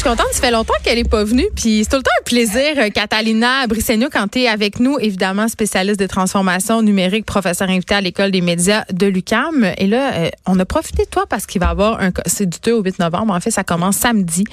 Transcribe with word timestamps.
suis 0.00 0.08
contente. 0.08 0.32
Ça 0.32 0.40
fait 0.40 0.50
longtemps 0.50 0.74
qu'elle 0.82 0.96
n'est 0.96 1.04
pas 1.04 1.24
venue. 1.24 1.46
Puis 1.54 1.82
c'est 1.84 1.90
tout 1.90 1.96
le 1.96 2.02
temps 2.02 2.10
un 2.20 2.24
plaisir, 2.24 2.78
euh, 2.78 2.88
Catalina 2.88 3.66
Brisseno, 3.66 4.08
quand 4.10 4.28
tu 4.28 4.40
es 4.40 4.48
avec 4.48 4.80
nous, 4.80 4.98
évidemment, 4.98 5.46
spécialiste 5.48 6.00
de 6.00 6.06
transformation 6.06 6.80
numérique, 6.80 7.26
professeur 7.26 7.68
invité 7.68 7.96
à 7.96 8.00
l'École 8.00 8.30
des 8.30 8.40
médias 8.40 8.84
de 8.90 9.06
l'UCAM. 9.06 9.72
Et 9.76 9.86
là, 9.86 10.14
euh, 10.14 10.30
on 10.46 10.58
a 10.58 10.64
profité 10.64 11.04
de 11.04 11.10
toi 11.10 11.26
parce 11.28 11.44
qu'il 11.46 11.60
va 11.60 11.66
y 11.66 11.70
avoir 11.70 12.00
un. 12.00 12.10
C'est 12.26 12.48
du 12.48 12.58
2 12.62 12.72
au 12.72 12.82
8 12.82 12.98
novembre. 12.98 13.34
En 13.34 13.40
fait, 13.40 13.50
ça 13.50 13.62
commence 13.62 13.96
samedi. 13.96 14.44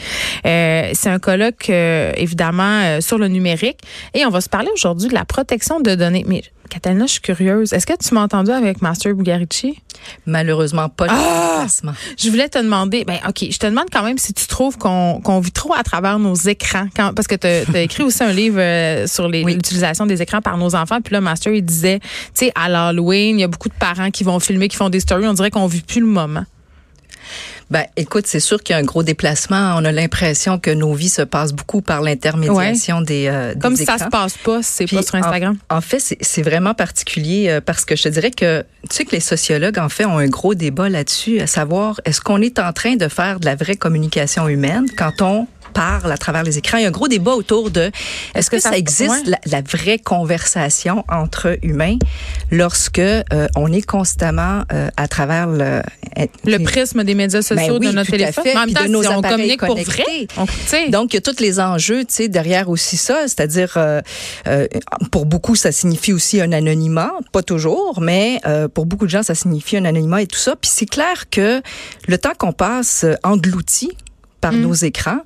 Euh, 0.46 0.90
c'est 0.94 1.10
un 1.10 1.20
colloque, 1.20 1.70
évidemment, 1.70 3.00
sur 3.00 3.18
le 3.18 3.28
numérique. 3.28 3.80
Et 4.14 4.26
on 4.26 4.30
va 4.30 4.42
se 4.42 4.50
parler 4.50 4.70
aujourd'hui 4.74 5.08
de 5.08 5.14
la 5.14 5.26
protection 5.26 5.80
de 5.80 5.96
données. 5.96 6.26
Catalina, 6.68 7.06
je 7.06 7.14
suis 7.14 7.22
curieuse. 7.22 7.74
Est-ce 7.74 7.86
que 7.86 7.94
tu 7.98 8.14
m'as 8.14 8.24
entendu 8.24 8.52
avec 8.52 8.82
Master 8.82 9.14
Bugarici? 9.14 9.80
Malheureusement, 10.26 10.90
pas 10.90 11.08
ah! 11.10 11.66
Je 12.18 12.30
voulais 12.30 12.50
te 12.50 12.60
demander, 12.60 13.04
ben 13.06 13.18
OK, 13.28 13.48
je 13.50 13.58
te 13.58 13.66
demande 13.66 13.88
quand 13.92 14.04
même 14.04 14.18
si 14.18 14.34
tu 14.34 14.48
trouves 14.48 14.78
qu'on 14.78 15.40
vit 15.40 15.52
trop 15.52 15.74
à 15.74 15.84
travers 15.84 16.20
nos 16.20 16.36
écrans. 16.36 16.88
parce 16.96 17.28
que 17.28 17.36
tu 17.36 17.48
as, 17.48 17.82
écrit 17.82 18.04
aussi 18.04 18.24
un 18.24 18.32
livre 18.32 18.60
euh, 18.60 19.08
sur 19.08 19.28
l'utilisation 19.28 20.06
des 20.06 20.22
écrans 20.22 20.42
par 20.42 20.58
nos 20.58 20.76
enfants. 20.76 21.02
Puis 21.02 21.14
là, 21.14 21.22
Master, 21.22 21.54
il 21.54 21.64
disait, 21.64 22.00
tu 22.00 22.08
sais, 22.46 22.52
à 22.56 22.70
l'Halloween, 22.70 23.38
il 23.38 23.42
y 23.42 23.44
a 23.44 23.48
beaucoup 23.48 23.70
de 23.70 23.78
parents 23.80 24.12
qui 24.12 24.24
vont 24.24 24.40
filmer, 24.40 24.68
qui 24.68 24.78
font 24.78 24.90
des 24.90 25.00
stories. 25.00 25.28
On 25.28 25.34
dirait 25.34 25.52
qu'on 25.52 25.68
vit 25.68 25.82
plus 25.82 26.02
le 26.02 26.08
moment. 26.08 26.44
Ben, 27.70 27.86
écoute, 27.98 28.28
c'est 28.28 28.40
sûr 28.40 28.64
qu'il 28.64 28.74
y 28.74 28.78
a 28.78 28.80
un 28.80 28.86
gros 28.86 29.04
déplacement. 29.04 29.76
On 29.76 29.84
a 29.84 29.92
l'impression 29.92 30.58
que 30.58 30.72
nos 30.72 30.94
vies 30.94 31.10
se 31.10 31.22
passent 31.22 31.52
beaucoup 31.52 31.82
par 31.82 32.02
l'intermédiation 32.02 33.02
des, 33.02 33.28
euh, 33.28 33.56
Comme 33.60 33.76
si 33.76 33.84
ça 33.84 33.98
se 33.98 34.06
passe 34.06 34.38
pas, 34.38 34.64
c'est 34.64 34.86
pas 34.86 35.02
sur 35.02 35.16
Instagram. 35.16 35.58
En, 35.70 35.82
fait, 35.82 36.16
c'est 36.22 36.42
vraiment 36.42 36.74
particulier 36.74 37.50
euh, 37.50 37.62
parce 37.62 37.84
que 37.84 37.96
je 37.96 38.04
te 38.04 38.10
dirais 38.10 38.32
que 38.32 38.64
tu 38.90 38.96
sais 38.96 39.06
que 39.06 39.12
les 39.12 39.20
sociologues 39.20 39.80
en 39.80 39.90
fait 39.90 40.06
ont 40.06 40.18
un 40.18 40.28
gros 40.28 40.56
débat 40.56 40.88
là-dessus, 40.88 41.42
à 41.42 41.48
savoir 41.48 42.00
est-ce 42.06 42.22
qu'on 42.22 42.42
est 42.42 42.58
en 42.60 42.72
train 42.72 42.96
de 42.96 43.10
faire 43.10 43.40
de 43.40 43.46
la 43.46 43.56
vraie 43.56 43.76
communication 43.76 44.48
humaine 44.48 44.86
quand 44.96 45.22
on 45.22 45.48
parle 45.74 46.12
à 46.12 46.18
travers 46.18 46.44
les 46.44 46.58
écrans. 46.58 46.78
Il 46.78 46.84
y 46.84 46.86
a 46.86 46.90
un 46.90 46.92
gros 46.92 47.08
débat 47.08 47.34
autour 47.34 47.72
de 47.72 47.92
est-ce 48.36 48.50
que, 48.50 48.60
ça, 48.60 48.78
existe 48.78 49.32
la, 49.46 49.62
vraie 49.62 50.00
conversation 50.00 51.04
entre 51.10 51.58
humains 51.62 51.98
lorsque 52.52 53.00
euh, 53.00 53.24
on 53.56 53.72
est 53.72 53.86
constamment 53.86 54.64
euh, 54.72 54.90
à 54.98 55.08
travers 55.08 55.48
le 55.48 55.82
le 56.46 56.58
prisme 56.64 57.04
des 57.04 57.14
médias 57.14 57.44
sociaux 57.44 57.78
ben 57.78 57.90
de 57.90 57.96
notre 57.96 58.10
téléphone. 58.10 58.44
en 58.56 58.66
même 58.66 58.74
temps, 58.74 58.86
de 58.86 58.90
nos 58.90 59.06
on 59.08 59.22
communique 59.22 59.64
pour 59.64 59.78
vrai. 59.78 60.28
Donc 60.90 61.14
il 61.14 61.18
y 61.18 61.20
a 61.20 61.22
tous 61.22 61.40
les 61.40 61.60
enjeux, 61.60 62.06
tu 62.06 62.14
sais, 62.14 62.28
derrière 62.28 62.70
aussi 62.70 62.98
ça, 62.98 63.22
c'est-à-dire 63.24 63.74
euh, 63.78 64.02
pour 65.12 65.28
beaucoup 65.28 65.56
ça 65.56 65.72
signifie 65.72 66.14
aussi 66.14 66.42
un 66.42 66.52
anonymat, 66.54 67.12
pas 67.32 67.44
toujours, 67.44 68.02
mais 68.02 68.42
pour 68.74 68.88
beaucoup 68.88 69.06
de 69.06 69.12
gens 69.12 69.22
ça 69.22 69.36
signifie 69.36 69.78
un 69.78 69.86
anonymat 69.86 70.24
et 70.24 70.28
tout 70.28 70.40
ça. 70.40 70.56
Puis 70.56 70.72
c'est 70.74 70.88
clair 70.88 71.30
que 71.30 71.62
le 72.08 72.18
temps 72.18 72.34
qu'on 72.38 72.54
passe 72.54 73.06
englouti 73.24 73.92
par 74.42 74.54
mm. 74.54 74.62
nos 74.62 74.74
écrans, 74.74 75.20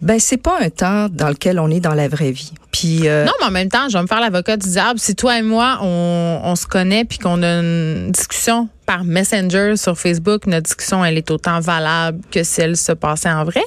ben 0.00 0.18
c'est 0.18 0.36
pas 0.36 0.58
un 0.60 0.68
temps 0.68 1.08
dans 1.10 1.28
lequel 1.28 1.58
on 1.58 1.70
est 1.70 1.80
dans 1.80 1.94
la 1.94 2.08
vraie 2.08 2.30
vie. 2.30 2.52
Puis 2.70 3.08
euh, 3.08 3.24
non, 3.24 3.32
mais 3.40 3.46
en 3.46 3.50
même 3.50 3.68
temps, 3.68 3.88
je 3.88 3.96
vais 3.96 4.02
me 4.02 4.06
faire 4.06 4.20
l'avocat 4.20 4.56
du 4.56 4.68
diable. 4.68 4.98
Si 4.98 5.14
toi 5.14 5.38
et 5.38 5.42
moi 5.42 5.78
on, 5.82 6.40
on 6.44 6.56
se 6.56 6.66
connaît 6.66 7.04
puis 7.04 7.18
qu'on 7.18 7.42
a 7.42 7.60
une 7.60 8.10
discussion 8.12 8.68
par 8.86 9.04
Messenger 9.04 9.76
sur 9.76 9.98
Facebook, 9.98 10.46
notre 10.46 10.64
discussion 10.64 11.04
elle 11.04 11.18
est 11.18 11.30
autant 11.30 11.60
valable 11.60 12.20
que 12.30 12.42
si 12.42 12.60
elle 12.60 12.76
se 12.76 12.92
passait 12.92 13.30
en 13.30 13.44
vrai? 13.44 13.64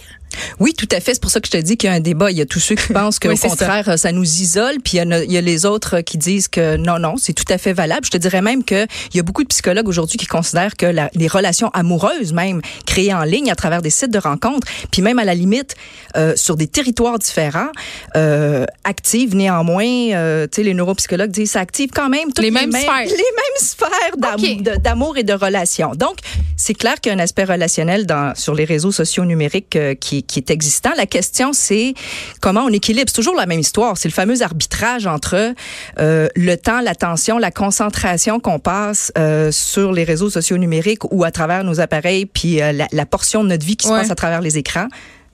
Oui, 0.60 0.74
tout 0.74 0.88
à 0.92 1.00
fait. 1.00 1.14
C'est 1.14 1.22
pour 1.22 1.32
ça 1.32 1.40
que 1.40 1.48
je 1.48 1.52
te 1.52 1.58
dis 1.58 1.78
qu'il 1.78 1.90
y 1.90 1.94
a 1.94 1.96
un 1.96 2.00
débat. 2.00 2.32
Il 2.32 2.38
y 2.38 2.42
a 2.42 2.46
tous 2.46 2.60
ceux 2.60 2.76
qui 2.76 2.94
pensent 2.94 3.20
qu'au 3.20 3.36
contraire, 3.36 3.98
ça. 3.98 4.12
nous 4.12 4.24
isole, 4.24 4.78
puis 4.84 4.98
il 4.98 5.32
y, 5.32 5.38
a, 5.38 5.42
les 5.42 5.66
autres 5.66 6.02
qui 6.02 6.18
disent 6.18 6.48
que 6.48 6.78
non, 6.78 7.00
non, 7.00 7.16
c'est 7.18 7.34
tout 7.34 7.46
à 7.50 7.58
fait 7.58 7.74
valable. 7.74 8.06
Je 8.06 8.12
te 8.12 8.18
dirais 8.18 8.42
même 8.42 8.64
qu'il 8.64 8.88
y 9.14 9.20
a 9.20 9.24
beaucoup 9.24 9.44
de 9.44 9.48
psychologues 9.48 9.88
aujourd'hui 9.88 10.18
qui 10.18 10.26
considèrent 10.26 10.76
que 10.76 10.86
les 11.14 11.28
relations 11.28 11.70
amoureuses, 11.70 12.34
même 12.34 12.62
créées 12.86 13.14
en 13.14 13.24
ligne 13.24 13.52
à 13.52 13.56
travers 13.56 13.82
des 13.82 13.90
sites 13.90 14.12
de 14.12 14.20
rencontres, 14.20 14.68
puis 14.92 15.02
même 15.02 15.20
à 15.20 15.26
la 15.26 15.36
limite 15.36 15.76
euh, 16.18 16.34
sur 16.36 16.56
des 16.56 16.68
territoires 16.68 17.20
différents, 17.20 17.70
euh, 18.16 18.66
activent 18.84 19.36
néanmoins. 19.36 19.86
Euh, 19.86 20.48
tu 20.48 20.58
sais, 20.58 20.64
les 20.64 20.74
neuropsychologues 20.74 21.32
disent 21.32 21.52
ça 21.52 21.60
active 21.60 21.90
quand 21.94 22.10
même 22.10 22.30
toutes 22.34 22.40
les, 22.40 22.52
mêmes 22.52 22.72
sphères, 22.72 23.06
les 23.06 23.10
mêmes 23.10 23.60
sphères 23.60 24.78
d'amour 24.80 25.09
et 25.18 25.24
de 25.24 25.34
relations. 25.34 25.92
Donc, 25.96 26.18
c'est 26.58 26.74
clair 26.74 27.00
qu'il 27.02 27.12
y 27.12 27.16
a 27.16 27.18
un 27.18 27.22
aspect 27.22 27.44
relationnel 27.44 28.06
dans 28.06 28.34
sur 28.36 28.54
les 28.54 28.66
réseaux 28.66 28.92
sociaux 28.92 29.26
numériques 29.26 29.76
euh, 29.76 29.96
qui 29.96 30.24
qui 30.24 30.40
est 30.40 30.52
existant. 30.52 30.92
La 30.98 31.06
question, 31.06 31.54
c'est 31.54 31.94
comment 32.42 32.62
on 32.62 32.70
équilibre. 32.70 33.10
C'est 33.10 33.16
toujours 33.16 33.36
la 33.36 33.46
même 33.46 33.60
histoire. 33.60 33.98
C'est 33.98 34.10
le 34.10 34.14
fameux 34.14 34.42
arbitrage 34.42 35.08
entre 35.08 35.54
euh, 36.00 36.28
le 36.36 36.56
temps, 36.56 36.82
l'attention, 36.82 37.38
la 37.38 37.52
concentration 37.52 38.40
qu'on 38.40 38.60
passe 38.60 39.12
euh, 39.18 39.52
sur 39.52 39.92
les 39.92 40.04
réseaux 40.04 40.30
sociaux 40.30 40.58
numériques 40.58 41.12
ou 41.12 41.24
à 41.24 41.32
travers 41.32 41.64
nos 41.64 41.80
appareils, 41.80 42.26
puis 42.26 42.62
euh, 42.62 42.72
la, 42.72 43.06
portion 43.06 43.44
de 43.44 43.50
notre 43.50 43.66
vie 43.66 43.76
qui 43.76 43.88
se 43.88 43.92
passe 43.92 44.12
à 44.12 44.16
travers 44.16 44.42
les 44.42 44.58
écrans 44.58 44.88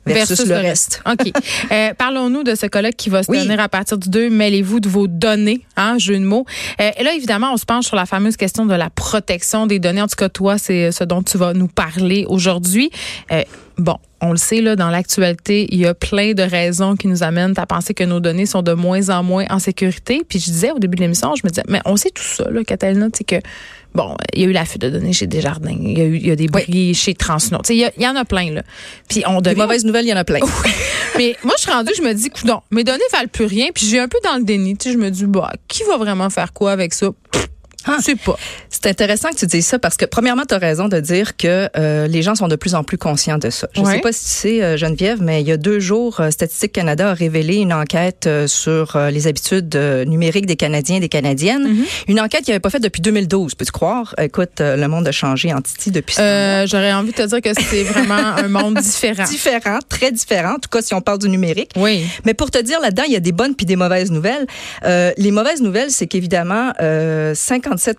versus, 0.06 0.46
le, 0.46 0.56
reste. 0.56 1.02
OK. 1.12 1.32
Euh, 1.72 1.94
parlons-nous 1.94 2.44
de 2.44 2.56
ce 2.56 2.66
colloque 2.66 2.96
qui 2.96 3.10
va 3.10 3.24
se 3.24 3.32
tenir 3.32 3.60
à 3.60 3.70
partir 3.70 3.98
du 3.98 4.10
2. 4.10 4.30
Mêlez-vous 4.30 4.80
de 4.80 4.90
vos 4.90 5.08
données, 5.08 5.62
hein, 5.78 5.98
jeu 5.98 6.18
de 6.18 6.26
mots. 6.26 6.46
Euh, 6.80 6.92
et 6.98 7.04
là, 7.04 7.14
évidemment, 7.14 7.52
on 7.54 7.58
se 7.58 7.66
penche 7.66 7.86
sur 7.86 7.96
la 7.96 8.06
fameuse 8.06 8.38
question 8.38 8.66
de 8.66 8.74
la 8.74 8.90
protection 8.90 9.68
des 9.68 9.80
données. 9.80 10.02
En 10.02 10.08
tout 10.08 10.16
cas, 10.16 10.30
toi, 10.30 10.58
c'est 10.58 10.92
ce 10.92 11.04
dont 11.04 11.24
tu 11.24 11.38
vas 11.38 11.54
nous 11.54 11.68
parler 11.68 12.26
aujourd'hui. 12.28 12.90
Euh, 13.32 13.44
bon, 13.78 13.98
on 14.22 14.32
le 14.32 14.38
sait, 14.38 14.62
là, 14.62 14.76
dans 14.76 14.90
l'actualité, 14.90 15.68
il 15.72 15.80
y 15.80 15.86
a 15.86 15.94
plein 15.94 16.34
de 16.34 16.44
raisons 16.44 16.96
qui 16.96 17.08
nous 17.08 17.24
amènent 17.24 17.54
à 17.58 17.66
penser 17.66 17.94
que 17.94 18.04
nos 18.04 18.20
données 18.20 18.46
sont 18.46 18.62
de 18.62 18.74
moins 18.74 19.10
en 19.10 19.24
moins 19.24 19.46
en 19.50 19.60
sécurité. 19.60 20.22
Puis 20.28 20.40
je 20.40 20.46
disais 20.46 20.72
au 20.72 20.80
début 20.80 20.96
de 20.96 21.02
l'émission, 21.02 21.36
je 21.36 21.42
me 21.44 21.50
disais, 21.50 21.64
mais 21.68 21.82
on 21.86 21.96
sait 21.96 22.12
tout 22.12 22.24
ça, 22.24 22.50
là, 22.50 22.64
Catalina, 22.64 23.08
c'est 23.14 23.24
que 23.24 23.38
Bon, 23.96 24.14
il 24.34 24.42
y 24.42 24.44
a 24.44 24.48
eu 24.50 24.52
la 24.52 24.66
fuite 24.66 24.82
de 24.82 24.90
données 24.90 25.14
chez 25.14 25.26
Desjardins. 25.26 25.78
Il 25.80 25.98
y 25.98 26.02
a 26.02 26.04
eu 26.04 26.18
il 26.18 26.28
y 26.28 26.32
a 26.32 26.36
des 26.36 26.48
bris 26.48 26.94
chez 26.94 27.14
Transnord. 27.14 27.62
Il 27.70 27.78
y, 27.78 27.90
il 27.96 28.04
y, 28.04 28.08
en 28.08 28.16
a 28.18 28.26
plein, 28.26 28.52
là. 28.52 28.62
Puis 29.08 29.24
on 29.26 29.40
devait... 29.40 29.56
Des 29.56 29.62
mauvaises 29.62 29.86
nouvelles, 29.86 30.04
il 30.04 30.10
y 30.10 30.14
en 30.14 30.18
a 30.18 30.26
plein. 30.26 30.42
mais 31.18 31.38
moi, 31.46 31.54
je 31.56 31.62
suis 31.62 31.72
rendue, 31.72 31.94
je 31.98 32.02
me 32.02 32.14
dis, 32.14 32.30
non, 32.44 32.60
mes 32.72 32.84
données 32.84 33.00
valent 33.14 33.30
plus 33.32 33.46
rien. 33.46 33.68
Puis 33.74 33.88
j'ai 33.88 34.00
un 34.00 34.10
peu 34.10 34.18
dans 34.22 34.36
le 34.36 34.44
déni. 34.44 34.78
Je 34.84 34.98
me 34.98 35.10
dis, 35.10 35.26
bah, 35.26 35.54
qui 35.70 35.84
va 35.84 35.96
vraiment 35.96 36.30
faire 36.30 36.52
quoi 36.52 36.74
avec 36.74 36.94
ça? 36.94 37.08
Ah, 37.88 37.98
sais 38.02 38.16
pas. 38.16 38.38
C'est 38.70 38.88
intéressant 38.88 39.30
que 39.30 39.36
tu 39.36 39.46
dises 39.46 39.68
ça 39.68 39.80
parce 39.80 39.96
que 39.96 40.06
premièrement, 40.06 40.44
tu 40.48 40.56
as 40.56 40.58
raison 40.58 40.88
de 40.88 41.00
dire 41.00 41.38
que 41.38 41.70
euh, 41.78 42.08
les 42.08 42.22
gens 42.24 42.36
sont 42.36 42.48
de 42.48 42.56
plus 42.56 42.76
en 42.76 42.84
plus 42.84 42.98
conscients 42.98 43.38
de 43.38 43.50
ça. 43.50 43.68
Je 43.74 43.82
ne 43.82 43.86
sais 43.86 44.00
pas 44.00 44.12
si 44.12 44.24
tu 44.24 44.30
sais, 44.30 44.64
euh, 44.64 44.78
Geneviève, 44.78 45.22
mais 45.22 45.42
il 45.42 45.48
y 45.48 45.52
a 45.52 45.58
deux 45.58 45.80
jours, 45.80 46.20
euh, 46.20 46.32
Statistique 46.32 46.74
Canada 46.74 47.12
a 47.12 47.14
révélé 47.14 47.58
une 47.58 47.74
enquête 47.74 48.28
sur 48.48 48.98
les 49.12 49.28
habitudes 49.28 49.76
numériques 50.08 50.46
des 50.46 50.56
Canadiens 50.56 50.98
et 50.98 51.00
des 51.00 51.10
Canadiennes. 51.10 51.68
Mm-hmm. 51.68 52.10
Une 52.10 52.20
enquête 52.20 52.44
qui 52.44 52.52
n'avait 52.52 52.60
pas 52.60 52.70
faite 52.70 52.84
depuis 52.84 53.02
2012. 53.02 53.56
Peux-tu 53.56 53.72
croire? 53.72 54.16
Écoute, 54.20 54.60
le 54.60 54.88
monde 54.88 55.08
a 55.08 55.12
changé 55.12 55.54
en 55.54 55.62
Titi 55.62 55.92
depuis 55.92 56.16
ça. 56.16 56.66
J'aurais 56.66 56.94
envie 56.94 57.12
de 57.12 57.16
te 57.16 57.28
dire 57.28 57.42
que 57.42 57.50
c'est 57.54 57.84
vraiment 57.84 58.36
un 58.38 58.48
monde 58.48 58.80
différent. 58.80 59.26
Différent, 59.36 59.80
très 59.90 60.12
différent. 60.12 60.54
En 60.56 60.60
tout 60.60 60.70
cas, 60.70 60.82
si 60.82 60.94
on 60.94 61.02
parle 61.02 61.20
du 61.20 61.30
numérique. 61.30 61.72
Oui. 61.76 62.06
Mais 62.26 62.34
pour 62.34 62.52
te 62.52 62.58
dire 62.62 62.80
là-dedans, 62.80 63.04
il 63.08 63.14
y 63.14 63.18
a 63.18 63.20
des 63.20 63.32
bonnes 63.32 63.56
puis 63.56 63.66
des 63.66 63.76
mauvaises 63.76 64.12
nouvelles. 64.12 64.46
les 64.84 65.32
mauvaises 65.32 65.62
nouvelles, 65.62 65.92
c'est 65.92 66.08
qu'évidemment, 66.08 66.72
50 66.80 67.75
47 67.76 67.98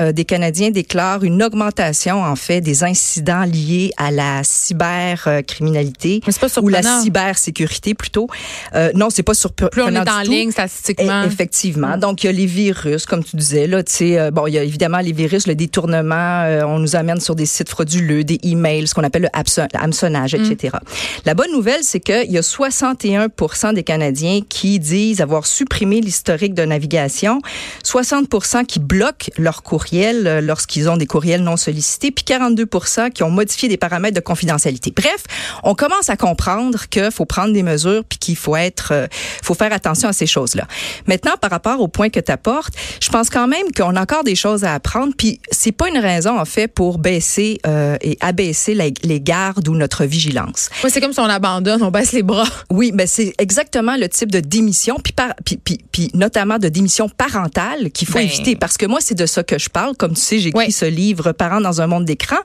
euh, 0.00 0.12
des 0.12 0.24
Canadiens 0.24 0.70
déclarent 0.70 1.22
une 1.22 1.42
augmentation, 1.42 2.22
en 2.22 2.36
fait, 2.36 2.60
des 2.60 2.82
incidents 2.84 3.44
liés 3.44 3.92
à 3.96 4.10
la 4.10 4.42
cybercriminalité 4.42 6.20
ou 6.60 6.68
la 6.68 6.82
cybersécurité 6.82 7.94
plutôt. 7.94 8.26
Euh, 8.74 8.90
non, 8.94 9.10
c'est 9.10 9.22
pas 9.22 9.34
surprenant 9.34 9.70
Plus 9.70 9.82
on 9.82 9.94
est 9.94 10.10
en 10.10 10.20
ligne 10.20 10.50
statistiquement. 10.50 11.22
Et, 11.22 11.26
effectivement. 11.26 11.96
Mm. 11.96 12.00
Donc, 12.00 12.24
il 12.24 12.26
y 12.26 12.28
a 12.30 12.32
les 12.32 12.46
virus, 12.46 13.06
comme 13.06 13.22
tu 13.22 13.36
disais. 13.36 13.66
Là, 13.66 13.82
tu 13.82 13.92
sais, 13.92 14.18
euh, 14.18 14.30
bon, 14.30 14.46
il 14.46 14.54
y 14.54 14.58
a 14.58 14.62
évidemment 14.62 14.98
les 14.98 15.12
virus, 15.12 15.46
le 15.46 15.54
détournement. 15.54 16.42
Euh, 16.44 16.62
on 16.64 16.78
nous 16.78 16.96
amène 16.96 17.20
sur 17.20 17.36
des 17.36 17.46
sites 17.46 17.68
frauduleux, 17.68 18.24
des 18.24 18.40
emails, 18.42 18.88
ce 18.88 18.94
qu'on 18.94 19.04
appelle 19.04 19.22
le 19.22 19.68
hameçonnage, 19.74 20.34
etc. 20.34 20.74
Mm. 20.74 20.86
La 21.26 21.34
bonne 21.34 21.52
nouvelle, 21.52 21.82
c'est 21.82 22.00
qu'il 22.00 22.30
y 22.30 22.38
a 22.38 22.42
61 22.42 23.28
des 23.72 23.82
Canadiens 23.82 24.40
qui 24.48 24.78
disent 24.78 25.20
avoir 25.20 25.46
supprimé 25.46 26.00
l'historique 26.00 26.54
de 26.54 26.64
navigation, 26.64 27.40
60 27.84 28.26
qui 28.66 28.80
bloquent 28.80 28.95
bloquent 28.96 29.30
leur 29.36 29.62
courriel 29.62 30.26
euh, 30.26 30.40
lorsqu'ils 30.40 30.88
ont 30.88 30.96
des 30.96 31.06
courriels 31.06 31.42
non 31.42 31.56
sollicités, 31.56 32.10
puis 32.10 32.24
42% 32.26 33.10
qui 33.10 33.22
ont 33.22 33.30
modifié 33.30 33.68
des 33.68 33.76
paramètres 33.76 34.14
de 34.14 34.20
confidentialité. 34.20 34.92
Bref, 34.94 35.24
on 35.64 35.74
commence 35.74 36.08
à 36.08 36.16
comprendre 36.16 36.88
qu'il 36.88 37.10
faut 37.10 37.26
prendre 37.26 37.52
des 37.52 37.62
mesures 37.62 38.04
puis 38.04 38.18
qu'il 38.18 38.36
faut 38.36 38.56
être, 38.56 38.92
euh, 38.92 39.06
faut 39.42 39.54
faire 39.54 39.72
attention 39.72 40.08
à 40.08 40.12
ces 40.12 40.26
choses-là. 40.26 40.66
Maintenant, 41.06 41.34
par 41.40 41.50
rapport 41.50 41.80
au 41.80 41.88
point 41.88 42.08
que 42.08 42.20
tu 42.20 42.32
apportes, 42.32 42.74
je 43.00 43.10
pense 43.10 43.28
quand 43.28 43.46
même 43.46 43.70
qu'on 43.76 43.96
a 43.96 44.00
encore 44.00 44.24
des 44.24 44.34
choses 44.34 44.64
à 44.64 44.72
apprendre. 44.72 45.12
Puis 45.16 45.40
c'est 45.50 45.72
pas 45.72 45.88
une 45.88 45.98
raison 45.98 46.38
en 46.38 46.44
fait 46.46 46.68
pour 46.68 46.98
baisser 46.98 47.58
euh, 47.66 47.96
et 48.00 48.16
abaisser 48.20 48.74
les 48.74 49.20
gardes 49.20 49.68
ou 49.68 49.74
notre 49.74 50.04
vigilance. 50.04 50.70
Oui, 50.82 50.90
c'est 50.90 51.00
comme 51.00 51.12
si 51.12 51.20
on 51.20 51.24
abandonne, 51.24 51.82
on 51.82 51.90
baisse 51.90 52.12
les 52.12 52.22
bras. 52.22 52.48
Oui, 52.70 52.92
mais 52.94 53.06
c'est 53.06 53.34
exactement 53.38 53.96
le 53.96 54.08
type 54.08 54.32
de 54.32 54.40
démission, 54.40 54.96
puis, 55.02 55.12
par, 55.12 55.34
puis, 55.44 55.58
puis, 55.58 55.80
puis 55.92 56.10
notamment 56.14 56.58
de 56.58 56.68
démission 56.68 57.08
parentale 57.08 57.90
qu'il 57.90 58.08
faut 58.08 58.18
ben 58.18 58.24
éviter 58.24 58.56
parce 58.56 58.76
que 58.76 58.85
que 58.86 58.90
moi, 58.90 59.00
c'est 59.00 59.14
de 59.14 59.26
ça 59.26 59.42
que 59.42 59.58
je 59.58 59.68
parle. 59.68 59.96
Comme 59.96 60.14
tu 60.14 60.20
sais, 60.20 60.38
j'ai 60.38 60.48
écrit 60.50 60.72
ce 60.72 60.84
livre 60.84 61.32
Parents 61.32 61.60
dans 61.60 61.80
un 61.80 61.86
monde 61.86 62.04
d'écran. 62.04 62.36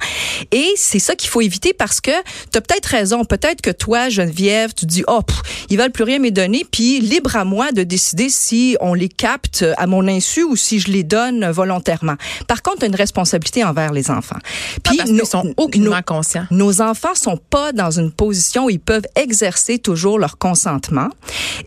Et 0.51 0.73
c'est 0.75 0.99
ça 0.99 1.15
qu'il 1.15 1.29
faut 1.29 1.41
éviter 1.41 1.73
parce 1.73 2.01
que 2.01 2.11
tu 2.51 2.57
as 2.57 2.61
peut-être 2.61 2.87
raison. 2.87 3.25
Peut-être 3.25 3.61
que 3.61 3.69
toi, 3.69 4.09
Geneviève, 4.09 4.73
tu 4.73 4.85
dis, 4.85 5.03
oh, 5.07 5.21
ils 5.69 5.77
veulent 5.77 5.91
plus 5.91 6.03
rien 6.03 6.19
me 6.19 6.31
donner, 6.31 6.65
puis 6.69 6.99
libre 6.99 7.35
à 7.35 7.45
moi 7.45 7.71
de 7.71 7.83
décider 7.83 8.29
si 8.29 8.75
on 8.81 8.93
les 8.93 9.09
capte 9.09 9.65
à 9.77 9.87
mon 9.87 10.07
insu 10.07 10.43
ou 10.43 10.55
si 10.55 10.79
je 10.79 10.91
les 10.91 11.03
donne 11.03 11.49
volontairement. 11.51 12.15
Par 12.47 12.61
contre, 12.61 12.85
une 12.85 12.95
responsabilité 12.95 13.63
envers 13.63 13.93
les 13.93 14.09
enfants. 14.09 14.39
Puis, 14.83 14.97
ah, 14.99 15.03
ils 15.07 15.25
sont 15.25 15.53
aucunement 15.57 16.01
conscients. 16.01 16.47
Nos 16.49 16.81
enfants 16.81 17.15
sont 17.15 17.37
pas 17.37 17.71
dans 17.71 17.91
une 17.91 18.11
position 18.11 18.65
où 18.65 18.69
ils 18.69 18.79
peuvent 18.79 19.05
exercer 19.15 19.77
toujours 19.77 20.17
leur 20.17 20.37
consentement. 20.37 21.09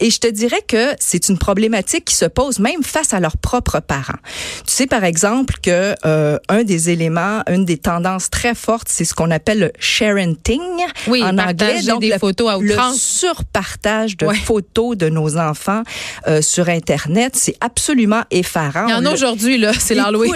Et 0.01 0.11
je 0.11 0.19
te 0.19 0.27
dirais 0.27 0.63
que 0.67 0.95
c'est 0.99 1.29
une 1.29 1.39
problématique 1.39 2.07
qui 2.07 2.17
se 2.17 2.25
pose 2.25 2.59
même 2.59 2.83
face 2.83 3.15
à 3.15 3.21
leurs 3.21 3.37
propres 3.37 3.81
parents. 3.81 4.19
Tu 4.67 4.73
sais, 4.73 4.87
par 4.87 5.05
exemple, 5.05 5.55
que 5.63 5.95
euh, 6.07 6.39
un 6.49 6.65
des 6.65 6.91
éléments, 6.91 7.43
une 7.49 7.65
des 7.65 7.77
tendances 7.77 8.31
très 8.31 8.55
fortes, 8.55 8.89
c'est 8.89 9.05
ce 9.05 9.15
qu'on 9.15 9.31
appelle 9.31 9.59
le 9.59 9.73
sharenting 9.79 10.61
oui, 11.07 11.23
en 11.23 11.39
anglais. 11.39 11.83
Donc, 11.83 12.01
des 12.01 12.11
le, 12.11 12.19
photos 12.19 12.51
à 12.51 12.59
le 12.59 12.75
surpartage 12.95 14.17
de 14.17 14.27
photos 14.29 14.97
de 14.97 15.09
nos 15.09 15.37
enfants 15.37 15.83
euh, 16.27 16.41
sur 16.41 16.69
Internet, 16.69 17.37
c'est 17.37 17.57
absolument 17.61 18.23
effarant. 18.31 18.87
Il 18.87 18.91
y 18.91 18.95
en 18.95 19.05
a 19.05 19.13
aujourd'hui, 19.13 19.59
là, 19.59 19.73
c'est 19.79 19.95
l'Halloween. 19.95 20.33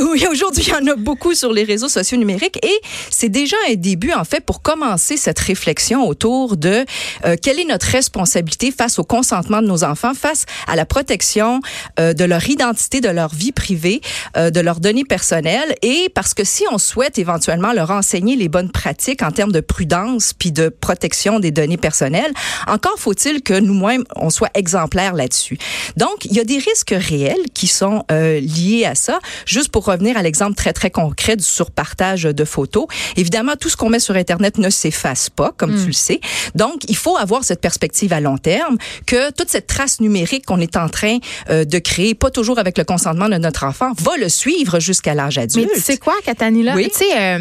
Oui, 0.00 0.26
aujourd'hui, 0.30 0.64
il 0.66 0.72
y 0.72 0.74
en 0.74 0.92
a 0.92 0.96
beaucoup 0.96 1.34
sur 1.34 1.52
les 1.52 1.64
réseaux 1.64 1.88
sociaux 1.88 2.18
numériques 2.18 2.58
et 2.64 2.80
c'est 3.10 3.28
déjà 3.28 3.56
un 3.70 3.74
début, 3.74 4.12
en 4.12 4.24
fait, 4.24 4.40
pour 4.40 4.62
commencer 4.62 5.16
cette 5.16 5.38
réflexion 5.38 6.06
autour 6.06 6.56
de 6.56 6.84
euh, 7.24 7.36
quelle 7.40 7.58
est 7.58 7.64
notre 7.64 7.86
responsabilité 7.86 8.70
face 8.70 8.98
au 8.98 9.04
consentement 9.04 9.62
de 9.62 9.66
nos 9.66 9.84
enfants, 9.84 10.14
face 10.14 10.46
à 10.66 10.76
la 10.76 10.86
protection 10.86 11.60
euh, 12.00 12.12
de 12.12 12.24
leur 12.24 12.48
identité, 12.48 13.00
de 13.00 13.08
leur 13.08 13.34
vie 13.34 13.52
privée, 13.56 14.00
euh, 14.36 14.50
de 14.50 14.60
leurs 14.60 14.78
données 14.78 15.04
personnelles 15.04 15.74
et 15.82 16.08
parce 16.14 16.34
que 16.34 16.44
si 16.44 16.64
on 16.70 16.78
souhaite 16.78 17.18
éventuellement 17.18 17.72
leur 17.72 17.90
enseigner 17.90 18.36
les 18.36 18.48
bonnes 18.48 18.70
pratiques 18.70 19.22
en 19.22 19.32
termes 19.32 19.50
de 19.50 19.60
prudence 19.60 20.32
puis 20.32 20.52
de 20.52 20.68
protection 20.68 21.40
des 21.40 21.50
données 21.50 21.76
personnelles, 21.78 22.32
encore 22.68 22.98
faut-il 22.98 23.42
que 23.42 23.58
nous-mêmes, 23.58 24.04
on 24.14 24.30
soit 24.30 24.50
exemplaires 24.54 25.14
là-dessus. 25.14 25.58
Donc, 25.96 26.24
il 26.24 26.34
y 26.34 26.40
a 26.40 26.44
des 26.44 26.58
risques 26.58 26.94
réels 26.96 27.46
qui 27.54 27.66
sont 27.66 28.04
euh, 28.12 28.38
liés 28.40 28.84
à 28.84 28.94
ça. 28.94 29.18
Juste 29.46 29.70
pour 29.70 29.86
revenir 29.86 30.16
à 30.16 30.22
l'exemple 30.22 30.54
très, 30.54 30.72
très 30.72 30.90
concret 30.90 31.36
du 31.36 31.44
surpartage 31.44 32.24
de 32.24 32.44
photos. 32.44 32.86
Évidemment, 33.16 33.52
tout 33.58 33.68
ce 33.68 33.76
qu'on 33.76 33.88
met 33.88 33.98
sur 33.98 34.14
Internet 34.14 34.58
ne 34.58 34.70
s'efface 34.70 35.30
pas, 35.30 35.52
comme 35.56 35.74
mm. 35.74 35.80
tu 35.80 35.86
le 35.86 35.92
sais. 35.92 36.20
Donc, 36.54 36.82
il 36.88 36.96
faut 36.96 37.16
avoir 37.16 37.44
cette 37.44 37.60
perspective 37.60 38.12
à 38.12 38.20
long 38.20 38.38
terme 38.38 38.76
que 39.06 39.30
toute 39.32 39.48
cette 39.48 39.66
trace 39.66 40.00
numérique 40.00 40.44
qu'on 40.44 40.60
est 40.60 40.76
en 40.76 40.88
train 40.88 41.18
euh, 41.50 41.64
de 41.64 41.78
créer, 41.78 42.14
pas 42.14 42.30
toujours 42.30 42.58
avec 42.58 42.76
le 42.76 42.84
consentement 42.84 43.28
de 43.28 43.36
notre 43.36 43.45
enfant, 43.62 43.92
va 43.98 44.16
le 44.16 44.28
suivre 44.28 44.80
jusqu'à 44.80 45.14
l'âge 45.14 45.38
adulte. 45.38 45.68
Mais 45.70 45.76
tu 45.76 45.80
sais 45.80 45.98
quoi, 45.98 46.14
Katanila? 46.24 46.74
Oui? 46.74 46.88
Tu 46.90 47.04
sais, 47.04 47.18
euh, 47.18 47.38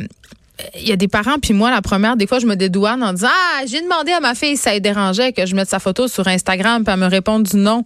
il 0.75 0.87
y 0.87 0.91
a 0.91 0.95
des 0.95 1.07
parents, 1.07 1.37
puis 1.41 1.53
moi, 1.53 1.69
la 1.71 1.81
première, 1.81 2.15
des 2.15 2.27
fois, 2.27 2.39
je 2.39 2.45
me 2.45 2.55
dédouane 2.55 3.03
en 3.03 3.13
disant 3.13 3.27
Ah, 3.29 3.61
j'ai 3.65 3.81
demandé 3.81 4.11
à 4.11 4.19
ma 4.19 4.35
fille 4.35 4.57
si 4.57 4.63
ça 4.63 4.79
dérangeait 4.79 5.33
que 5.33 5.45
je 5.45 5.55
mette 5.55 5.69
sa 5.69 5.79
photo 5.79 6.07
sur 6.07 6.27
Instagram, 6.27 6.83
puis 6.83 6.93
elle 6.93 6.99
me 6.99 7.07
répond 7.07 7.39
du 7.39 7.57
non. 7.57 7.83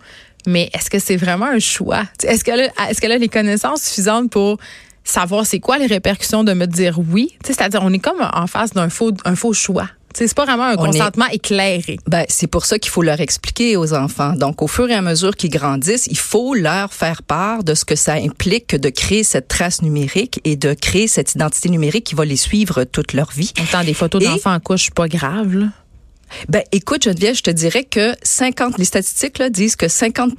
Mais 0.47 0.69
est-ce 0.73 0.89
que 0.89 0.99
c'est 0.99 1.17
vraiment 1.17 1.47
un 1.47 1.59
choix? 1.59 2.03
Est-ce 2.23 2.43
qu'elle 2.43 2.71
a, 2.77 2.93
qu'elle 2.93 3.11
a 3.11 3.17
les 3.17 3.27
connaissances 3.27 3.81
suffisantes 3.81 4.31
pour 4.31 4.57
savoir 5.03 5.45
c'est 5.45 5.59
quoi 5.59 5.77
les 5.77 5.87
répercussions 5.87 6.43
de 6.43 6.53
me 6.53 6.65
dire 6.65 6.99
oui? 7.11 7.37
C'est-à-dire, 7.43 7.81
on 7.83 7.91
est 7.91 7.99
comme 7.99 8.21
en 8.33 8.47
face 8.47 8.71
d'un 8.71 8.89
faux, 8.89 9.11
un 9.25 9.35
faux 9.35 9.53
choix. 9.53 9.89
C'est 10.13 10.33
pas 10.33 10.45
vraiment 10.45 10.65
un 10.65 10.75
consentement 10.75 11.27
éclairé. 11.31 11.97
Ben, 12.07 12.25
c'est 12.29 12.47
pour 12.47 12.65
ça 12.65 12.79
qu'il 12.79 12.91
faut 12.91 13.01
leur 13.01 13.19
expliquer 13.19 13.77
aux 13.77 13.93
enfants. 13.93 14.33
Donc, 14.33 14.61
au 14.61 14.67
fur 14.67 14.89
et 14.89 14.95
à 14.95 15.01
mesure 15.01 15.35
qu'ils 15.35 15.51
grandissent, 15.51 16.07
il 16.07 16.17
faut 16.17 16.53
leur 16.55 16.93
faire 16.93 17.23
part 17.23 17.63
de 17.63 17.73
ce 17.73 17.85
que 17.85 17.95
ça 17.95 18.13
implique 18.13 18.75
de 18.75 18.89
créer 18.89 19.23
cette 19.23 19.47
trace 19.47 19.81
numérique 19.81 20.41
et 20.43 20.55
de 20.55 20.73
créer 20.73 21.07
cette 21.07 21.35
identité 21.35 21.69
numérique 21.69 22.05
qui 22.05 22.15
va 22.15 22.25
les 22.25 22.37
suivre 22.37 22.83
toute 22.83 23.13
leur 23.13 23.31
vie. 23.31 23.51
Autant 23.61 23.83
des 23.83 23.93
photos 23.93 24.23
d'enfants 24.23 24.53
en 24.53 24.59
couche, 24.59 24.91
pas 24.91 25.07
grave, 25.07 25.55
là. 25.55 25.65
Ben, 26.47 26.63
écoute, 26.71 27.03
Geneviève, 27.03 27.35
je 27.35 27.43
te 27.43 27.51
dirais 27.51 27.83
que 27.83 28.13
50, 28.23 28.77
les 28.77 28.85
statistiques 28.85 29.37
là, 29.37 29.49
disent 29.49 29.75
que 29.75 29.87
50 29.87 30.33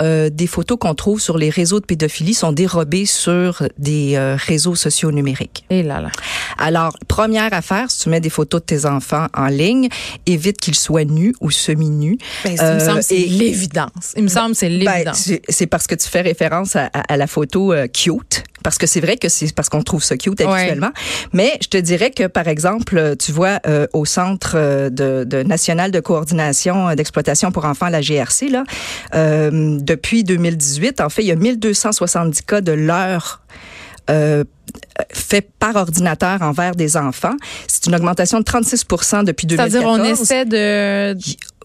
euh, 0.00 0.30
des 0.30 0.46
photos 0.46 0.78
qu'on 0.78 0.94
trouve 0.94 1.20
sur 1.20 1.38
les 1.38 1.50
réseaux 1.50 1.80
de 1.80 1.86
pédophilie 1.86 2.34
sont 2.34 2.52
dérobées 2.52 3.06
sur 3.06 3.62
des 3.78 4.16
euh, 4.16 4.36
réseaux 4.36 4.74
sociaux 4.74 5.12
numériques. 5.12 5.64
Et 5.70 5.82
là 5.82 6.00
là. 6.00 6.10
Alors, 6.58 6.96
première 7.08 7.52
affaire, 7.52 7.90
si 7.90 8.00
tu 8.00 8.08
mets 8.08 8.20
des 8.20 8.30
photos 8.30 8.60
de 8.60 8.66
tes 8.66 8.86
enfants 8.86 9.26
en 9.34 9.46
ligne, 9.46 9.88
évite 10.26 10.58
qu'ils 10.58 10.74
soient 10.74 11.04
nus 11.04 11.34
ou 11.40 11.50
semi-nus. 11.50 12.18
Ben, 12.44 12.52
il 12.56 12.74
me 12.74 12.80
semble 12.80 13.02
c'est 13.02 13.16
l'évidence. 13.16 14.12
Il 14.16 14.24
me 14.24 14.28
semble 14.28 14.54
c'est 14.54 14.68
ben, 14.68 14.78
l'évidence. 14.78 15.30
c'est 15.48 15.66
parce 15.66 15.86
que 15.86 15.94
tu 15.94 16.08
fais 16.08 16.20
référence 16.20 16.76
à, 16.76 16.86
à 16.86 17.16
la 17.16 17.26
photo 17.26 17.72
euh, 17.72 17.86
cute 17.86 18.44
parce 18.62 18.78
que 18.78 18.86
c'est 18.86 19.00
vrai 19.00 19.16
que 19.16 19.28
c'est 19.28 19.52
parce 19.54 19.68
qu'on 19.68 19.82
trouve 19.82 20.02
ça 20.02 20.16
cute 20.16 20.40
actuellement. 20.40 20.92
Mais 21.32 21.58
je 21.60 21.68
te 21.68 21.76
dirais 21.76 22.10
que, 22.10 22.26
par 22.26 22.48
exemple, 22.48 23.16
tu 23.18 23.32
vois, 23.32 23.58
euh, 23.66 23.86
au 23.92 24.04
Centre 24.04 24.52
euh, 24.54 24.90
de, 25.24 25.42
de, 25.42 26.00
coordination 26.00 26.88
euh, 26.88 26.94
d'exploitation 26.94 27.52
pour 27.52 27.64
enfants, 27.64 27.88
la 27.88 28.00
GRC, 28.00 28.48
là, 28.48 28.64
euh, 29.14 29.78
depuis 29.80 30.24
2018, 30.24 31.00
en 31.00 31.08
fait, 31.08 31.22
il 31.22 31.28
y 31.28 31.32
a 31.32 31.36
1270 31.36 32.42
cas 32.42 32.60
de 32.60 32.72
l'heure 32.72 33.42
euh, 34.10 34.44
fait 35.12 35.48
par 35.58 35.76
ordinateur 35.76 36.42
envers 36.42 36.74
des 36.74 36.96
enfants. 36.96 37.34
C'est 37.68 37.86
une 37.86 37.94
augmentation 37.94 38.38
de 38.40 38.44
36% 38.44 39.24
depuis 39.24 39.46
2014. 39.46 39.70
C'est-à-dire 39.70 39.88
on 39.88 40.04
essaie 40.04 40.44
de 40.44 41.16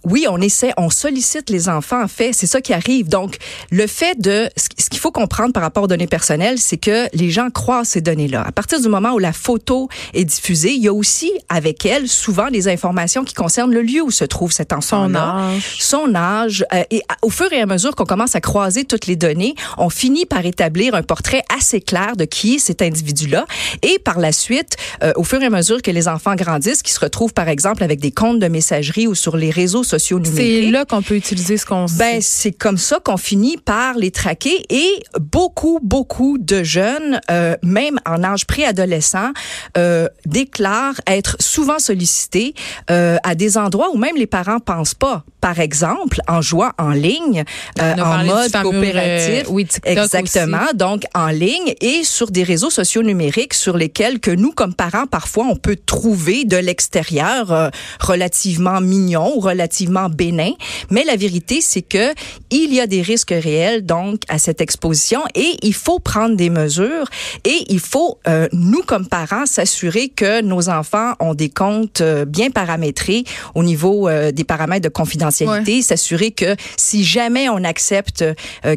oui, 0.04 0.26
on 0.30 0.40
essaie, 0.42 0.74
on 0.78 0.90
sollicite 0.90 1.50
les 1.50 1.70
enfants. 1.70 2.02
En 2.04 2.08
fait, 2.08 2.34
c'est 2.34 2.48
ça 2.48 2.62
qui 2.62 2.74
arrive. 2.74 3.10
Donc, 3.10 3.38
le 3.72 3.88
fait 3.88 4.20
de, 4.20 4.50
ce 4.56 4.90
qu'il 4.90 5.00
faut 5.00 5.12
comprendre 5.12 5.54
par 5.54 5.64
rapport 5.64 5.84
aux 5.84 5.88
données 5.88 6.08
personnelles, 6.08 6.58
c'est 6.58 6.78
que 6.78 7.08
les 7.14 7.30
gens 7.30 7.50
croient 7.50 7.86
ces 7.86 8.02
données-là. 8.02 8.44
À 8.46 8.52
partir 8.52 8.80
du 8.80 8.88
moment 8.88 9.14
où 9.14 9.20
la 9.20 9.34
photo 9.34 9.90
est 10.14 10.26
diffusée, 10.26 10.74
il 10.74 10.82
y 10.82 10.88
a 10.88 10.94
aussi 10.94 11.32
avec 11.50 11.86
elle 11.86 12.08
souvent 12.08 12.50
des 12.50 12.68
informations 12.68 13.24
qui 13.24 13.34
concernent 13.34 13.74
le 13.74 13.82
lieu 13.82 14.02
où 14.02 14.12
se 14.12 14.24
trouve 14.24 14.52
cet 14.52 14.74
enfant-là, 14.74 15.10
son 15.10 15.16
âge, 15.16 15.78
son 15.80 16.16
âge. 16.16 16.66
Euh, 16.74 16.84
et 16.92 17.02
au 17.22 17.30
fur 17.30 17.52
et 17.52 17.62
à 17.62 17.66
mesure 17.66 17.96
qu'on 17.96 18.06
commence 18.06 18.36
à 18.36 18.42
croiser 18.42 18.86
toutes 18.86 19.08
les 19.08 19.16
données, 19.16 19.56
on 19.78 19.90
finit 19.90 20.26
par 20.26 20.46
établir 20.46 20.96
un 20.96 21.04
portrait 21.04 21.44
assez 21.56 21.82
clair 21.82 22.16
de 22.16 22.26
qui 22.26 22.56
est 22.56 22.60
cet 22.60 22.82
individu-là. 22.82 23.46
Et 23.82 24.00
par 24.00 24.20
la 24.20 24.32
suite, 24.32 24.78
euh, 25.04 25.12
au 25.16 25.24
fur 25.24 25.42
et 25.42 25.46
à 25.46 25.50
mesure 25.50 25.82
que 25.82 25.92
les 25.92 26.08
enfants 26.08 26.36
grandissent, 26.36 26.82
qui 26.82 26.94
se 26.94 27.00
retrouvent 27.00 27.34
par 27.34 27.50
exemple 27.50 27.84
avec 27.84 28.00
des 28.00 28.12
comptes 28.12 28.40
de 28.40 28.48
messagerie 28.48 29.08
ou 29.08 29.16
sur 29.16 29.38
les 29.38 29.52
réseaux 29.52 29.84
sociaux 29.88 30.20
numériques. 30.20 30.66
C'est 30.66 30.72
là 30.72 30.86
qu'on 30.86 31.02
peut 31.02 31.16
utiliser 31.16 31.58
ce 31.58 31.66
qu'on 31.66 31.86
Ben, 31.98 32.20
c'est 32.22 32.52
comme 32.52 32.78
ça 32.78 33.00
qu'on 33.04 33.18
finit 33.18 33.58
par 33.58 33.96
les 33.96 34.12
traquer 34.12 34.66
et 34.70 35.04
beaucoup, 35.20 35.80
beaucoup 35.82 36.38
de 36.38 36.64
jeunes, 36.64 37.20
euh, 37.32 37.56
même 37.64 38.00
en 38.06 38.24
âge 38.24 38.46
préadolescent, 38.46 39.32
euh, 39.78 40.08
déclarent 40.26 41.00
être 41.08 41.38
souvent 41.40 41.80
sollicités 41.80 42.54
euh, 42.92 43.18
à 43.24 43.36
des 43.36 43.58
endroits 43.58 43.90
où 43.94 43.98
même 43.98 44.16
les 44.16 44.28
parents 44.28 44.60
pensent 44.60 44.94
pas. 44.94 45.24
Par 45.42 45.60
exemple, 45.60 46.20
en 46.28 46.42
jouant 46.42 46.72
en 46.78 46.90
ligne, 46.90 47.44
en 47.80 48.24
mode 48.26 48.52
coopératif. 48.52 49.46
oui, 49.50 49.68
exactement. 49.86 50.66
Donc, 50.74 51.04
en 51.14 51.28
ligne 51.28 51.74
et 51.80 52.04
sur 52.04 52.32
des 52.32 52.44
réseaux 52.44 52.70
sociaux 52.70 53.04
numériques 53.04 53.54
sur 53.54 53.78
lesquels 53.78 54.20
que 54.20 54.32
nous, 54.32 54.52
comme 54.52 54.74
parents, 54.74 55.06
parfois, 55.06 55.46
on 55.50 55.56
peut 55.56 55.78
trouver 55.86 56.44
de 56.44 56.58
l'extérieur 56.58 57.72
relativement 58.00 58.82
mignon 58.82 59.38
ou 59.38 59.40
relativement 59.40 59.77
bénin. 59.86 60.52
Mais 60.90 61.04
la 61.04 61.16
vérité, 61.16 61.62
c'est 61.62 61.82
que 61.82 62.14
il 62.50 62.74
y 62.74 62.80
a 62.80 62.88
des 62.88 63.02
risques 63.02 63.34
réels 63.34 63.86
donc 63.86 64.22
à 64.30 64.38
cette 64.38 64.62
exposition 64.62 65.22
et 65.36 65.58
il 65.62 65.74
faut 65.74 66.00
prendre 66.00 66.36
des 66.36 66.50
mesures 66.50 67.08
et 67.44 67.66
il 67.70 67.80
faut 67.80 68.20
euh, 68.28 68.48
nous 68.54 68.82
comme 68.84 69.08
parents 69.08 69.46
s'assurer 69.46 70.10
que 70.10 70.42
nos 70.42 70.70
enfants 70.70 71.14
ont 71.20 71.34
des 71.34 71.50
comptes 71.50 72.02
euh, 72.02 72.26
bien 72.26 72.50
paramétrés 72.50 73.24
au 73.56 73.64
niveau 73.64 74.08
euh, 74.08 74.32
des 74.32 74.44
paramètres 74.44 74.84
de 74.84 74.90
confidentialité, 74.90 75.82
s'assurer 75.82 76.32
que 76.32 76.56
si 76.78 77.04
jamais 77.04 77.50
on 77.50 77.64
accepte 77.64 78.24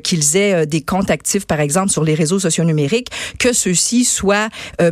qu'ils 0.03 0.37
aient 0.37 0.67
des 0.67 0.83
comptes 0.83 1.11
actifs 1.11 1.47
par 1.47 1.61
exemple 1.61 1.91
sur 1.91 2.05
les 2.05 2.15
réseaux 2.15 2.39
sociaux 2.39 2.65
numériques, 2.65 3.09
que 3.39 3.53
ceux-ci 3.53 4.05
soient 4.05 4.49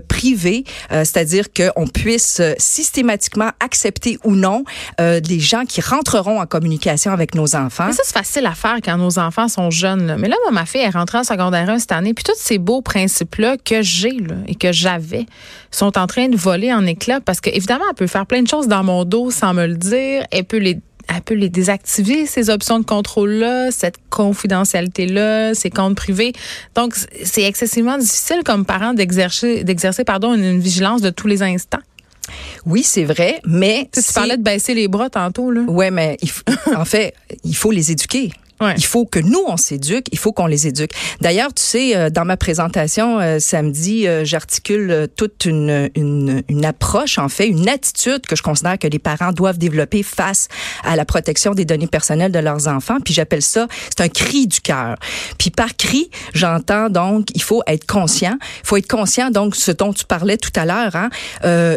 privés, 0.09 0.65
c'est-à-dire 0.91 1.47
qu'on 1.53 1.87
puisse 1.87 2.41
systématiquement 2.59 3.51
accepter 3.61 4.19
ou 4.25 4.35
non 4.35 4.65
les 4.99 5.41
gens 5.41 5.65
qui 5.65 5.81
rentrent 5.81 5.98
entreront 5.99 6.41
en 6.41 6.47
communication 6.47 7.13
avec 7.13 7.35
nos 7.35 7.57
enfants. 7.57 7.87
Mais 7.87 7.93
ça, 7.93 8.03
c'est 8.05 8.17
facile 8.17 8.47
à 8.47 8.55
faire 8.55 8.79
quand 8.83 8.97
nos 8.97 9.19
enfants 9.19 9.49
sont 9.49 9.71
jeunes. 9.71 10.17
Mais 10.19 10.29
là, 10.29 10.37
ma 10.53 10.67
fille 10.67 10.81
est 10.81 10.91
rentrée 10.91 11.19
en 11.19 11.25
secondaire 11.25 11.69
1 11.69 11.79
cette 11.81 11.93
année, 11.93 12.15
puis 12.15 12.25
tous 12.25 12.37
ces 12.37 12.59
beaux 12.59 12.83
principes-là 12.83 13.57
que 13.63 13.83
j'ai 13.83 14.17
et 14.47 14.55
que 14.55 14.73
j'avais 14.73 15.27
sont 15.71 15.99
en 15.99 16.07
train 16.07 16.29
de 16.29 16.37
voler 16.37 16.73
en 16.73 16.87
éclats 16.87 17.21
parce 17.21 17.41
qu'évidemment, 17.41 17.85
elle 17.89 17.97
peut 17.97 18.07
faire 18.07 18.27
plein 18.27 18.43
de 18.43 18.49
choses 18.49 18.69
dans 18.69 18.85
mon 18.85 19.05
dos 19.05 19.31
sans 19.31 19.55
me 19.55 19.67
le 19.67 19.77
dire. 19.77 20.25
Elle 20.31 20.45
peut 20.45 20.59
les 20.59 20.81
elle 21.09 21.23
peut 21.23 21.35
les 21.35 21.49
désactiver, 21.49 22.27
ces 22.27 22.51
options 22.51 22.79
de 22.79 22.85
contrôle-là, 22.85 23.71
cette 23.71 23.97
confidentialité-là, 24.11 25.55
ces 25.55 25.71
comptes 25.71 25.97
privés. 25.97 26.35
Donc, 26.75 26.95
c'est 27.25 27.45
excessivement 27.45 27.97
difficile 27.97 28.43
comme 28.45 28.67
parent 28.67 28.93
d'exercer, 28.93 29.65
d'exercer, 29.65 30.05
pardon, 30.05 30.35
une 30.35 30.61
vigilance 30.61 31.01
de 31.01 31.09
tous 31.09 31.27
les 31.27 31.43
instants. 31.43 31.81
Oui, 32.67 32.83
c'est 32.83 33.05
vrai, 33.05 33.41
mais 33.47 33.89
tu, 33.93 34.01
parlais 34.13 34.37
de 34.37 34.43
baisser 34.43 34.75
les 34.75 34.89
bras 34.89 35.11
tantôt 35.11 35.51
là. 35.51 35.63
Ouais, 35.63 35.91
mais 35.91 36.17
en 36.77 36.85
fait, 36.85 37.15
il 37.45 37.57
faut 37.57 37.71
les 37.71 37.93
éduquer. 37.93 38.31
Il 38.77 38.85
faut 38.85 39.07
que 39.07 39.21
nous, 39.21 39.43
on 39.47 39.57
s'éduque, 39.57 40.07
il 40.11 40.19
faut 40.19 40.33
qu'on 40.33 40.47
les 40.47 40.67
éduque. 40.67 40.91
D'ailleurs, 41.21 41.55
tu 41.55 41.63
sais, 41.63 41.97
euh, 41.97 42.11
dans 42.11 42.25
ma 42.25 42.37
présentation 42.37 43.21
euh, 43.21 43.39
samedi, 43.39 44.07
euh, 44.07 44.25
j'articule 44.25 45.09
toute 45.17 45.45
une, 45.45 45.91
une, 45.95 46.43
une, 46.49 46.65
approche, 46.65 47.19
en 47.19 47.29
fait, 47.29 47.47
une 47.47 47.69
attitude 47.69 48.27
que 48.27 48.35
je 48.35 48.43
considère 48.43 48.79
que 48.79 48.89
les 48.89 48.99
parents 48.99 49.33
doivent 49.33 49.59
développer 49.59 50.03
face 50.03 50.49
à 50.85 50.97
la 50.97 51.05
protection 51.05 51.55
des 51.55 51.65
données 51.65 51.87
personnelles 51.87 52.33
de 52.33 52.39
leurs 52.41 52.67
enfants. 52.67 52.99
Puis 53.05 53.15
j'appelle 53.15 53.43
ça, 53.43 53.69
c'est 53.97 54.03
un 54.03 54.09
cri 54.09 54.47
du 54.47 54.61
cœur. 54.61 54.97
Puis 55.39 55.51
par 55.51 55.77
cri, 55.77 56.11
j'entends 56.35 56.91
donc, 56.91 57.29
il 57.35 57.43
faut 57.43 57.63
être 57.67 57.87
conscient. 57.87 58.37
Il 58.65 58.67
faut 58.67 58.77
être 58.77 58.89
conscient, 58.89 59.31
donc, 59.31 59.55
ce 59.55 59.71
dont 59.71 59.93
tu 59.93 60.05
parlais 60.05 60.37
tout 60.37 60.53
à 60.57 60.65
l'heure. 60.65 60.97
Hein, 60.97 61.11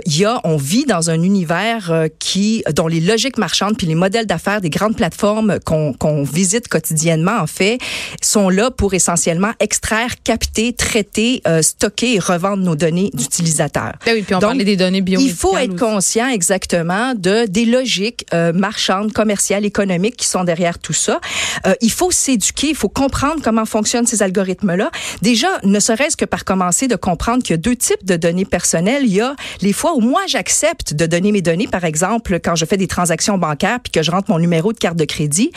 il 0.05 0.17
y 0.17 0.25
a, 0.25 0.41
on 0.43 0.57
vit 0.57 0.85
dans 0.85 1.09
un 1.09 1.21
univers 1.21 2.07
qui, 2.19 2.63
dont 2.73 2.88
les 2.88 3.00
logiques 3.00 3.38
marchandes 3.38 3.77
puis 3.77 3.88
les 3.88 3.95
modèles 3.95 4.25
d'affaires 4.25 4.61
des 4.61 4.69
grandes 4.69 4.95
plateformes 4.95 5.59
qu'on 5.63 5.93
qu'on 5.93 6.23
visite 6.23 6.67
quotidiennement, 6.71 7.37
en 7.39 7.47
fait, 7.47 7.77
sont 8.21 8.49
là 8.49 8.71
pour 8.71 8.93
essentiellement 8.93 9.51
extraire, 9.59 10.15
capter, 10.23 10.73
traiter, 10.73 11.41
euh, 11.47 11.61
stocker 11.61 12.15
et 12.15 12.19
revendre 12.19 12.63
nos 12.63 12.75
données 12.75 13.11
d'utilisateurs. 13.13 13.93
Ben 14.05 14.13
oui, 14.15 14.21
puis 14.23 14.33
on 14.33 14.39
Donc, 14.39 14.51
parlait 14.51 14.63
des 14.63 14.77
données 14.77 15.01
biométriques. 15.01 15.35
Il 15.35 15.37
faut 15.37 15.57
être 15.57 15.77
conscient 15.77 16.29
exactement 16.29 17.13
de 17.13 17.45
des 17.45 17.65
logiques 17.65 18.25
euh, 18.33 18.53
marchandes, 18.53 19.11
commerciales, 19.11 19.65
économiques 19.65 20.15
qui 20.15 20.27
sont 20.27 20.43
derrière 20.43 20.79
tout 20.79 20.93
ça. 20.93 21.19
Euh, 21.67 21.73
il 21.81 21.91
faut 21.91 22.11
s'éduquer, 22.11 22.69
il 22.69 22.75
faut 22.75 22.89
comprendre 22.89 23.41
comment 23.43 23.65
fonctionnent 23.65 24.07
ces 24.07 24.23
algorithmes-là. 24.23 24.89
Déjà, 25.21 25.47
ne 25.63 25.79
serait-ce 25.79 26.15
que 26.15 26.25
par 26.25 26.45
commencer 26.45 26.87
de 26.87 26.95
comprendre 26.95 27.43
qu'il 27.43 27.51
y 27.51 27.55
a 27.55 27.57
deux 27.57 27.75
types 27.75 28.05
de 28.05 28.15
données 28.15 28.45
personnelles. 28.45 29.03
Il 29.05 29.13
y 29.13 29.21
a 29.21 29.35
les 29.61 29.73
fois 29.73 29.93
où 29.95 29.99
moi 29.99 30.21
j'accepte 30.27 30.93
de 30.93 31.05
donner 31.05 31.31
mes 31.31 31.41
données, 31.41 31.67
par 31.67 31.83
exemple 31.83 32.39
quand 32.39 32.55
je 32.55 32.65
fais 32.65 32.77
des 32.77 32.87
transactions 32.87 33.37
bancaires 33.37 33.79
puis 33.81 33.91
que 33.91 34.01
je 34.01 34.11
rentre 34.11 34.31
mon 34.31 34.39
numéro 34.39 34.71
de 34.73 34.77
carte 34.77 34.97
de 34.97 35.05
crédit. 35.05 35.51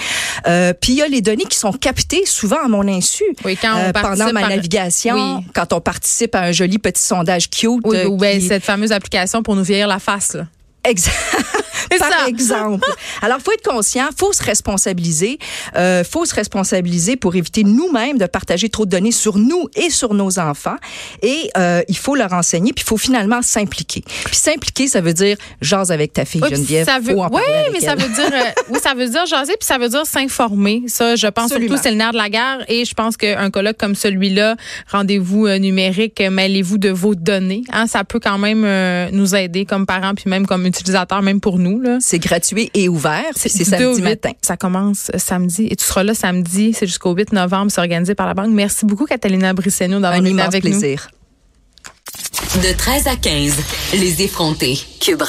Euh, 0.46 0.72
puis 0.78 0.92
il 0.92 0.98
y 0.98 1.02
a 1.02 1.03
les 1.08 1.20
données 1.20 1.44
qui 1.44 1.58
sont 1.58 1.72
captées 1.72 2.24
souvent 2.26 2.64
à 2.64 2.68
mon 2.68 2.86
insu 2.86 3.24
oui, 3.44 3.56
quand 3.60 3.74
on 3.74 3.88
euh, 3.88 3.92
pendant 3.92 4.32
ma 4.32 4.48
navigation, 4.48 5.38
oui. 5.38 5.44
quand 5.54 5.72
on 5.72 5.80
participe 5.80 6.34
à 6.34 6.42
un 6.42 6.52
joli 6.52 6.78
petit 6.78 7.02
sondage 7.02 7.50
cute. 7.50 7.80
Oui, 7.84 7.96
euh, 7.96 8.10
ben, 8.10 8.40
cette 8.40 8.64
fameuse 8.64 8.92
application 8.92 9.42
pour 9.42 9.56
nous 9.56 9.64
vieillir 9.64 9.88
la 9.88 9.98
face. 9.98 10.34
Là. 10.34 10.46
Exact. 10.84 11.14
Par 11.98 12.10
ça. 12.10 12.28
exemple. 12.28 12.84
Alors, 13.22 13.38
faut 13.40 13.52
être 13.52 13.68
conscient, 13.68 14.08
faut 14.16 14.32
se 14.32 14.42
responsabiliser, 14.42 15.38
euh, 15.76 16.02
faut 16.02 16.24
se 16.24 16.34
responsabiliser 16.34 17.16
pour 17.16 17.36
éviter 17.36 17.62
nous-mêmes 17.62 18.18
de 18.18 18.26
partager 18.26 18.68
trop 18.68 18.84
de 18.84 18.90
données 18.90 19.12
sur 19.12 19.38
nous 19.38 19.68
et 19.76 19.90
sur 19.90 20.14
nos 20.14 20.38
enfants. 20.38 20.76
Et 21.22 21.50
euh, 21.56 21.82
il 21.88 21.96
faut 21.96 22.14
leur 22.14 22.32
enseigner, 22.32 22.72
puis 22.72 22.84
il 22.84 22.88
faut 22.88 22.96
finalement 22.96 23.42
s'impliquer. 23.42 24.02
Puis 24.24 24.36
s'impliquer, 24.36 24.88
ça 24.88 25.00
veut 25.00 25.12
dire 25.12 25.36
jase 25.60 25.92
avec 25.92 26.12
ta 26.12 26.24
fille 26.24 26.40
oui, 26.42 26.50
Geneviève. 26.50 26.86
Ça 26.86 26.98
veut, 26.98 27.14
oui, 27.14 27.42
mais 27.72 27.80
ça 27.80 27.94
veut 27.94 28.08
dire, 28.08 28.32
euh, 28.32 28.50
oui, 28.70 28.78
ça 28.82 28.94
veut 28.94 29.08
dire 29.08 29.26
jaser, 29.26 29.54
puis 29.58 29.66
ça 29.66 29.78
veut 29.78 29.88
dire 29.88 30.06
s'informer. 30.06 30.82
Ça, 30.88 31.16
je 31.16 31.26
pense 31.26 31.44
Absolument. 31.44 31.68
surtout 31.68 31.82
c'est 31.82 31.90
le 31.90 31.96
nerf 31.96 32.12
de 32.12 32.18
la 32.18 32.28
guerre. 32.28 32.64
Et 32.68 32.84
je 32.84 32.94
pense 32.94 33.16
qu'un 33.16 33.50
colloque 33.50 33.76
comme 33.76 33.94
celui-là, 33.94 34.56
rendez-vous 34.90 35.46
euh, 35.46 35.58
numérique, 35.58 36.20
mêlez-vous 36.20 36.78
de 36.78 36.90
vos 36.90 37.14
données. 37.14 37.62
Hein, 37.72 37.86
ça 37.86 38.04
peut 38.04 38.20
quand 38.20 38.38
même 38.38 38.64
euh, 38.64 39.08
nous 39.12 39.34
aider 39.34 39.64
comme 39.64 39.86
parents, 39.86 40.14
puis 40.14 40.28
même 40.28 40.46
comme 40.46 40.66
utilisateurs, 40.80 41.22
même 41.22 41.40
pour 41.40 41.58
nous. 41.58 41.82
C'est 42.00 42.18
gratuit 42.18 42.70
et 42.74 42.88
ouvert. 42.88 43.24
C'est 43.36 43.48
samedi 43.48 44.02
matin. 44.02 44.30
Ça 44.42 44.56
commence 44.56 45.10
samedi 45.16 45.66
et 45.70 45.76
tu 45.76 45.84
seras 45.84 46.02
là 46.02 46.14
samedi. 46.14 46.72
C'est 46.72 46.86
jusqu'au 46.86 47.14
8 47.14 47.32
novembre. 47.32 47.70
C'est 47.70 47.80
organisé 47.80 48.14
par 48.14 48.26
la 48.26 48.34
banque. 48.34 48.50
Merci 48.50 48.84
beaucoup, 48.84 49.06
Catalina 49.06 49.52
Brisseno, 49.52 50.00
d'avoir 50.00 50.24
été 50.24 50.40
avec 50.40 50.62
plaisir. 50.62 51.08
nous. 51.12 52.62
De 52.62 52.72
13 52.72 53.08
à 53.08 53.16
15, 53.16 53.54
les 53.94 54.22
effrontés. 54.22 54.78
Cube 55.00 55.22